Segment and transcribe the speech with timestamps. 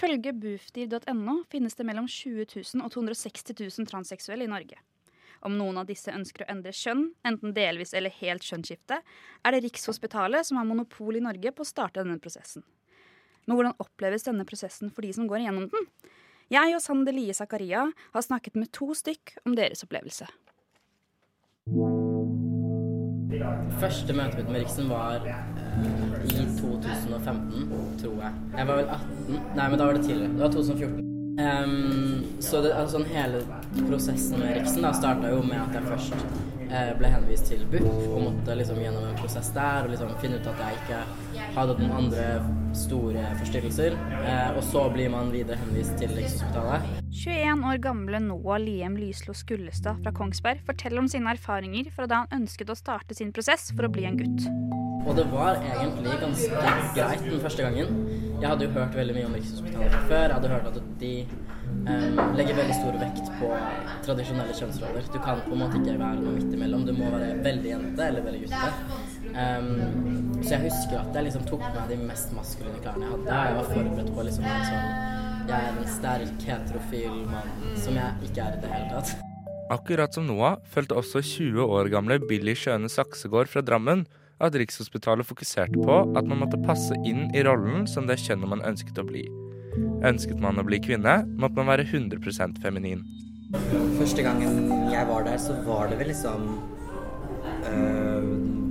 [0.00, 4.78] Ifølge bufdir.no finnes det mellom 20 000 og 260 000 transseksuelle i Norge.
[5.44, 8.96] Om noen av disse ønsker å endre kjønn, enten delvis eller helt kjønnsskifte,
[9.44, 12.64] er det Rikshospitalet som har monopol i Norge på å starte denne prosessen.
[13.44, 15.88] Men hvordan oppleves denne prosessen for de som går igjennom den?
[16.48, 20.32] Jeg og Sander Lie Zakaria har snakket med to stykk om deres opplevelse.
[23.84, 25.28] Første møtet mitt med Riksen var
[26.24, 27.70] i 2015,
[28.02, 28.32] tror jeg.
[28.56, 29.40] Jeg var vel 18.
[29.56, 30.32] Nei, men da var det tidligere.
[30.34, 31.06] Det var 2014.
[31.40, 33.44] Um, så det, altså, hele
[33.88, 36.16] prosessen med Riksen da starta jo med at jeg først
[36.70, 40.40] eh, ble henvist til BUP og måtte liksom gjennom en prosess der og liksom finne
[40.40, 42.26] ut at jeg ikke hadde noen andre
[42.76, 43.96] store forstyrrelser.
[44.20, 46.90] Eh, og så blir man videre henvist til Rikshospitalet.
[47.22, 52.24] 21 år gamle Noah Liem Lyslo Skullestad fra Kongsberg forteller om sine erfaringer fra da
[52.24, 54.79] han ønsket å starte sin prosess for å bli en gutt.
[55.06, 56.64] Og det var egentlig ganske
[56.96, 57.94] greit den første gangen.
[58.40, 60.26] Jeg hadde jo hørt veldig mye om Rikshospitalet før.
[60.26, 61.12] Jeg hadde hørt at de
[61.88, 63.50] um, legger veldig stor vekt på
[64.06, 65.08] tradisjonelle kjønnsroller.
[65.12, 66.84] Du kan på en måte ikke være noe midt imellom.
[66.88, 69.00] Du må være veldig jente eller veldig gutte.
[69.30, 73.40] Um, så jeg husker at jeg liksom tok meg de mest maskuline klærne jeg hadde.
[73.40, 78.30] Jeg var forberedt på liksom en sånn Jeg er en sterk heterofil mann som jeg
[78.30, 79.16] ikke er i det hele tatt.
[79.70, 84.06] Akkurat som Noah følte også 20 år gamle Billy Skjøne Saksegård fra Drammen
[84.40, 88.64] at Rikshospitalet fokuserte på at man måtte passe inn i rollen som det kjønnet man
[88.66, 89.26] ønsket å bli.
[90.06, 93.04] Ønsket man å bli kvinne, måtte man være 100% feminin.
[93.98, 96.46] Første gangen jeg var der, så var det vel liksom
[97.66, 98.28] øh,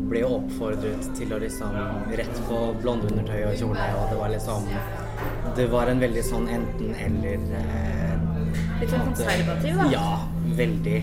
[0.10, 1.76] Ble jo oppfordret til å liksom
[2.18, 4.70] rett på blonde undertøy og kjole, og det var liksom
[5.60, 8.29] Det var en veldig sånn enten-eller øh,
[8.80, 9.88] Litt sånn konservativ, da?
[9.94, 10.12] Ja,
[10.60, 11.00] veldig.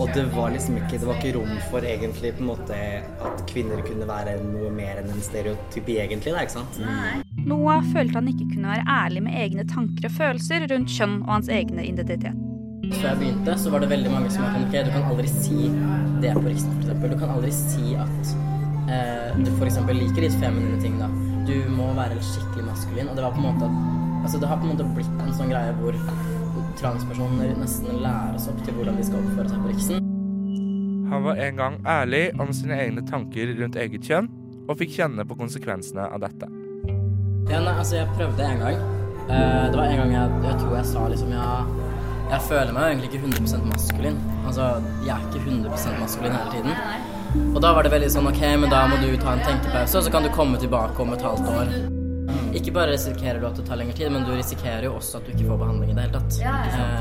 [0.00, 2.78] Og det var liksom ikke Det var ikke rom for egentlig på en måte
[3.28, 6.80] at kvinner kunne være noe mer enn en stereotypi egentlig, da, ikke sant?
[6.82, 7.20] Nei.
[7.48, 11.36] Noah følte han ikke kunne være ærlig med egne tanker og følelser rundt kjønn og
[11.36, 12.48] hans egne identitet.
[12.92, 15.28] Før jeg begynte, så var det veldig mange som var sånn Ok, du kan aldri
[15.30, 15.68] si
[16.22, 17.04] det på Riksen, f.eks.
[17.12, 18.32] Du kan aldri si at
[18.92, 19.78] eh, du f.eks.
[19.88, 21.08] liker litt feminine ting, da.
[21.48, 23.10] Du må være skikkelig maskulin.
[23.10, 23.70] Og det var på en måte
[24.22, 25.96] Altså, det har på en måte blitt en sånn greie hvor
[26.80, 30.08] transpersoner nesten læres opp til hvordan de skal oppføre seg på Riksen.
[31.12, 34.30] Han var en gang ærlig om sine egne tanker rundt eget kjønn,
[34.68, 36.48] og fikk kjenne på konsekvensene av dette.
[37.50, 38.82] Ja, nei, altså, jeg prøvde en gang.
[39.28, 41.44] Uh, det var en gang jeg, jeg tror jeg sa liksom ja,
[42.32, 44.20] Jeg føler meg egentlig ikke 100% maskulin.
[44.46, 44.68] Altså,
[45.06, 47.50] jeg er ikke 100% maskulin hele tiden.
[47.54, 50.06] Og da var det veldig sånn OK, men da må du ta en tenkepause, og
[50.06, 51.91] så kan du komme tilbake om et halvt år.
[52.62, 55.24] Ikke bare risikerer du at det tar lengre tid, men du risikerer jo også at
[55.26, 56.36] du ikke får behandling i det hele tatt.
[56.38, 56.52] Ja,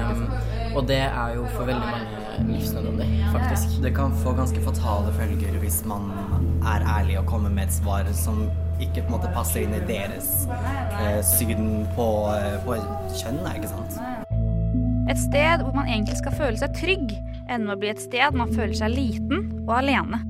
[0.10, 0.24] um,
[0.72, 3.76] og det er jo for veldig mange livsnødvendig, faktisk.
[3.84, 6.10] Det kan få ganske fatale følger hvis man
[6.66, 8.42] er ærlig og kommer med et svar som
[8.82, 12.82] ikke på en måte passer inn i deres eh, syn på, eh, på
[13.22, 14.02] kjønn, ikke sant?
[15.14, 17.14] Et sted hvor man egentlig skal føle seg trygg,
[17.46, 20.24] ender med å bli et sted man føler seg liten og alene.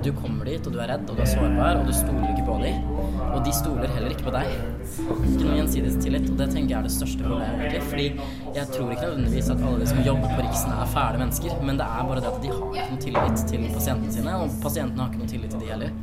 [0.00, 2.46] Du kommer dit, og du er redd, og du er sårbar, og du stoler ikke
[2.46, 2.86] på dem.
[3.28, 4.54] Og de stoler heller ikke på deg.
[4.88, 7.60] Ikke noe gjensidig tillit, og det tenker jeg er det største problemet.
[7.60, 7.82] egentlig.
[7.90, 11.62] Fordi jeg tror ikke nødvendigvis at alle de som jobber på Riksen er fæle mennesker,
[11.62, 14.60] men det er bare det at de har ikke noe tillit til pasientene sine, og
[14.64, 15.96] pasientene har ikke noe tillit til de heller.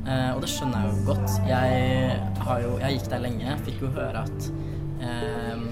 [0.00, 1.38] Uh, og det skjønner jeg jo godt.
[1.48, 2.20] Jeg,
[2.64, 4.52] jo, jeg gikk der lenge, fikk jo høre at
[5.00, 5.64] uh,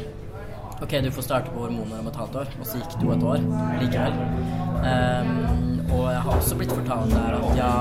[0.79, 3.25] Ok, du får starte på hormoner om et halvt år, og så gikk jo et
[3.27, 3.41] år
[3.81, 4.21] likevel.
[4.79, 7.73] Um, og jeg har også blitt fortalt der at ja,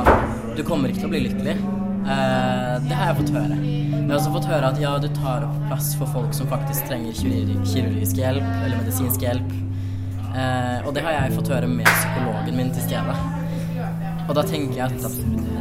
[0.57, 1.55] du kommer ikke til å bli lykkelig.
[2.07, 3.57] Eh, det har jeg fått høre.
[3.59, 6.87] Jeg har også fått høre at ja, du tar opp plass for folk som faktisk
[6.87, 9.57] trenger kirurgisk hjelp eller medisinsk hjelp.
[10.31, 13.17] Eh, og det har jeg fått høre med psykologen min til stede.
[14.27, 15.57] Og da tenker jeg at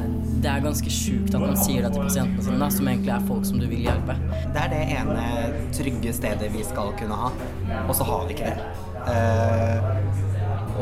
[0.47, 3.47] det er ganske sjukt at man sier det til pasientene sine, som egentlig er folk
[3.49, 4.15] som du vil hjelpe.
[4.55, 5.25] Det er det ene
[5.75, 7.31] trygge stedet vi skal kunne ha,
[7.87, 8.59] og så har vi ikke det.
[9.07, 9.79] Uh,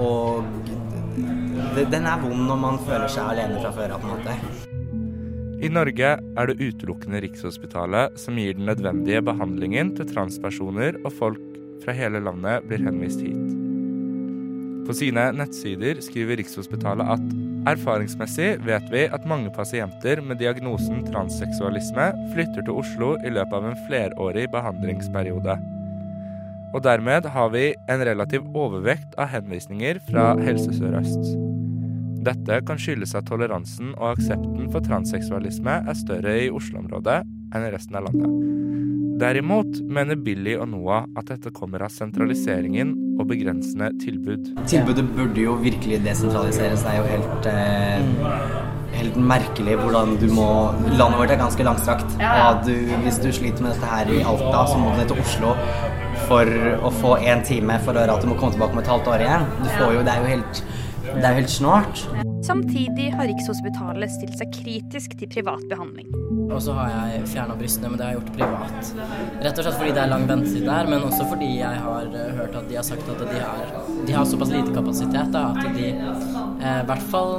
[0.00, 0.44] og
[1.91, 4.72] den er vond når man føler seg alene fra før av, på en måte.
[5.65, 11.40] I Norge er det utelukkende Rikshospitalet som gir den nødvendige behandlingen til transpersoner, og folk
[11.84, 13.55] fra hele landet blir henvist hit.
[14.84, 22.11] På sine nettsider skriver Rikshospitalet at erfaringsmessig vet vi at mange pasienter med diagnosen transseksualisme
[22.34, 25.56] flytter til Oslo i løpet av en flerårig behandlingsperiode.
[26.75, 31.44] Og dermed har vi en relativ overvekt av henvisninger fra Helse Sør-Øst.
[32.25, 37.19] Dette kan skyldes at toleransen og aksepten for transseksualisme er større i Oslo-området
[37.55, 38.55] enn i resten av landet.
[39.21, 44.55] Derimot mener Billy og Noah at dette kommer av sentraliseringen og begrensende tilbud.
[44.71, 46.82] Tilbudet burde jo virkelig desentraliseres.
[46.82, 50.49] Det er jo helt, eh, helt merkelig hvordan du må
[50.97, 52.09] Landet vårt er ganske langstrakt.
[52.19, 52.75] Og du,
[53.05, 55.55] hvis du sliter med dette her i Alta, så må du ned til Oslo
[56.25, 56.49] for
[56.88, 59.12] å få én time for å høre at du må komme tilbake om et halvt
[59.12, 59.47] år igjen.
[59.61, 60.65] Du får jo, det er jo helt,
[61.14, 62.05] det er helt snålt.
[62.44, 66.11] Samtidig har Rikshospitalet stilt seg kritisk til privat behandling.
[66.52, 68.90] Og så har jeg fjerna brystene, men det har jeg gjort privat.
[69.46, 72.22] Rett og slett fordi det er lang ventetid der, men også fordi jeg har uh,
[72.40, 75.78] hørt at de har sagt at de har, de har såpass lite kapasitet da, at
[75.78, 77.38] de eh, i hvert fall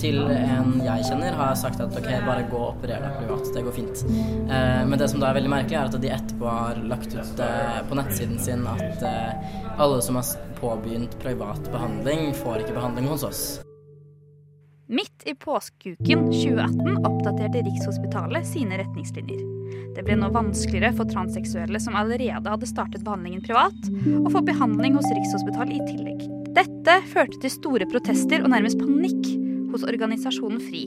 [0.00, 3.50] til en jeg kjenner, har sagt at ok, bare gå og operer deg privat.
[3.54, 4.02] Det går fint.
[4.06, 7.44] Eh, men det som da er veldig merkelig, er at de etterpå har lagt ut
[7.44, 13.08] eh, på nettsiden sin at eh, alle som har påbegynt privat behandling, får ikke behandling
[13.12, 13.44] hos oss.
[14.86, 19.40] Midt i påskeuken 2018 oppdaterte Rikshospitalet sine retningslinjer.
[19.96, 23.88] Det ble nå vanskeligere for transseksuelle som allerede hadde startet behandlingen privat,
[24.22, 26.22] å få behandling hos Rikshospitalet i tillegg.
[26.56, 29.26] Dette førte til store protester og nærmest panikk
[29.76, 30.86] hos organisasjonen FRI,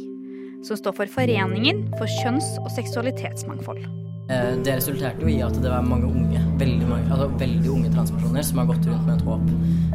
[0.65, 3.86] som står for Foreningen for kjønns- og seksualitetsmangfold.
[4.30, 7.89] Eh, det resulterte jo i at det var mange unge, veldig, mange, altså veldig unge
[7.95, 9.47] transpersoner som har gått rundt med et håp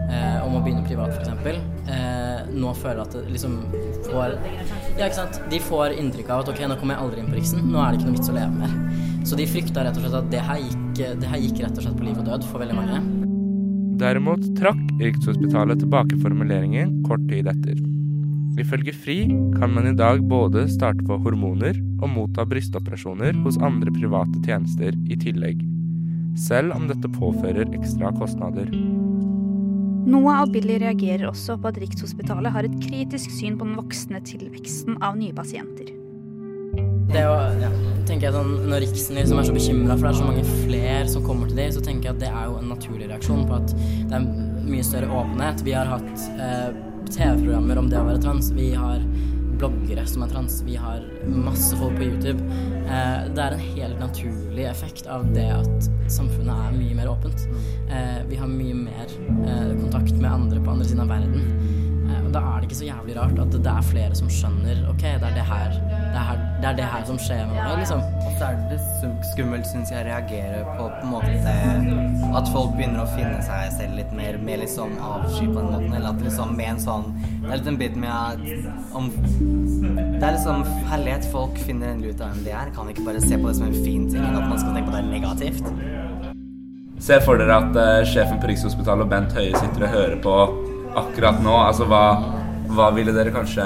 [0.08, 1.60] eh, om å begynne privat, f.eks.
[1.94, 3.60] Eh, nå føler at det liksom
[4.08, 4.34] får
[4.98, 5.38] Ja, ikke sant.
[5.50, 7.94] De får inntrykk av at ok, nå kommer jeg aldri inn på Riksen, nå er
[7.94, 8.74] det ikke noe vits å leve mer.
[9.24, 10.84] Så de frykta rett og slett at det her gikk,
[11.22, 13.02] det her gikk rett og slett på liv og død for veldig mange.
[14.02, 17.78] Derimot trakk Rikshospitalet tilbake formuleringen kort tid etter.
[18.60, 19.18] Ifølge FRI
[19.56, 24.94] kan man i dag både starte på hormoner og motta brystoperasjoner hos andre private tjenester
[25.10, 25.64] i tillegg,
[26.38, 28.70] selv om dette påfører ekstra kostnader.
[30.04, 34.22] Noah og Billy reagerer også på at Rikshospitalet har et kritisk syn på den voksende
[34.28, 35.90] tilveksten av nye pasienter.
[37.10, 37.70] Det å, ja,
[38.08, 41.04] tenker jeg sånn, Når Riksen liksom er så bekymra for det er så mange flere
[41.10, 43.58] som kommer til dem, så tenker jeg at det er jo en naturlig reaksjon på
[43.58, 44.26] at det er
[44.64, 45.62] mye større åpenhet.
[45.66, 48.50] Vi har hatt eh, TV-programmer om det å være trans.
[48.54, 49.02] Vi har
[49.58, 50.60] bloggere som er trans.
[50.66, 52.42] Vi har masse folk på YouTube.
[52.84, 57.46] Eh, det er en helt naturlig effekt av det at samfunnet er mye mer åpent.
[57.88, 59.14] Eh, vi har mye mer
[59.48, 61.83] eh, kontakt med andre på andre siden av verden.
[62.14, 64.82] Eh, og da er det ikke så jævlig rart at det er flere som skjønner
[64.92, 67.56] ok, det er det her, det er her, det er det her som skjer med
[67.58, 68.02] meg, liksom.
[68.24, 71.30] Og så er det skum- skummelt, syns jeg, å reagere på på en måte
[72.38, 75.92] at folk begynner å finne seg selv litt mer med liksom avsky på den måten,
[75.92, 77.10] eller at liksom med en sånn
[77.44, 81.26] Det er litt en bit med at om Det er liksom herlighet.
[81.32, 82.70] Folk finner endelig ut av hvem de er.
[82.76, 84.90] Kan ikke bare se på det som en fin ting, enn at man skal tenke
[84.90, 85.64] på det negativt.
[87.04, 90.36] Se for dere at uh, sjefen på Rikshospitalet og Bent Høie sitter og hører på
[90.98, 91.54] akkurat nå.
[91.68, 92.04] Altså, hva,
[92.74, 93.64] hva ville dere kanskje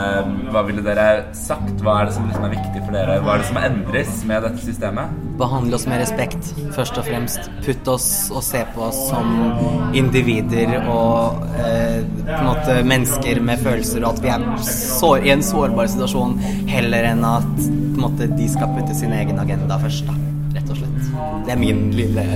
[0.53, 1.81] Hva ville dere sagt?
[1.85, 3.19] Hva er det som liksom er viktig for dere?
[3.25, 5.17] Hva er det som endres med dette systemet?
[5.39, 7.51] Behandle oss med respekt, først og fremst.
[7.67, 13.63] Putt oss og se på oss som individer og eh, på en måte mennesker med
[13.63, 16.35] følelser, og at vi er sår, i en sårbar situasjon,
[16.71, 20.19] heller enn at på en måte, de skal putte sin egen agenda først, da.
[20.59, 21.09] Rett og slett.
[21.47, 22.27] Det er min lille,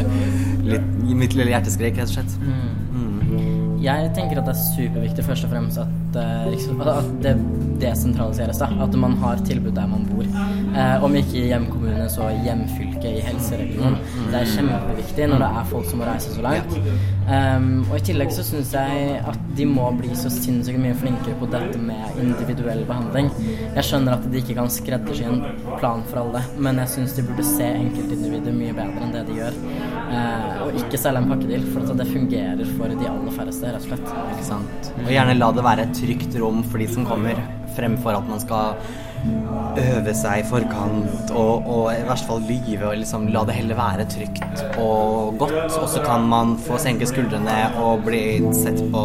[0.66, 2.38] litt, mitt lille hjerteskrik, rett og slett.
[2.42, 2.81] Mm.
[3.82, 6.52] Jeg tenker at det er superviktig først og fremst at, eh,
[6.92, 7.34] at det
[7.82, 8.60] desentraliseres.
[8.62, 10.22] da, At man har tilbud der man bor.
[10.22, 12.44] Eh, om ikke i hjemkommune, så i
[13.02, 13.96] hjemfylke, i helseregionen.
[14.30, 16.76] Det er kjempeviktig når det er folk som må reise så langt.
[17.28, 21.36] Um, og i tillegg så syns jeg at de må bli så sinnssykt mye flinkere
[21.38, 23.30] på dette med individuell behandling.
[23.76, 25.42] Jeg skjønner at de ikke kan skreddersy en
[25.78, 29.38] plan for alle, men jeg syns de burde se enkeltindividet mye bedre enn det de
[29.40, 29.60] gjør.
[30.12, 33.86] Uh, og ikke selge en pakkedeal, for at det fungerer for de aller færreste, rett
[33.86, 34.12] og slett.
[34.34, 34.92] Ikke sant?
[35.02, 37.40] Og gjerne la det være et trygt rom for de som kommer,
[37.72, 38.76] fremfor at man skal
[39.82, 43.78] øve seg i forkant og, og i verste fall lyve og liksom la det heller
[43.78, 45.78] være trygt og godt.
[45.80, 48.24] Og så kan man få senke skuldrene og bli
[48.62, 49.04] sett på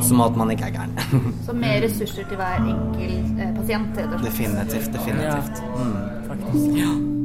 [0.00, 0.94] som at man ikke er gæren.
[1.46, 5.64] Så mer ressurser til hver enkelt eh, pasient, definitivt, definitivt.
[5.76, 5.96] Mm.
[6.28, 6.78] Faktisk.
[6.80, 7.19] Ja.